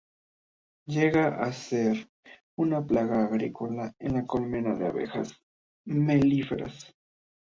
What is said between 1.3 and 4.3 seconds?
a ser una plaga agrícola en las